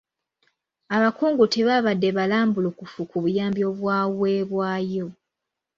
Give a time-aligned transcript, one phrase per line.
[0.95, 5.07] Abakungu tebaabadde balambulukufu ku buyambi obwaweebwayo.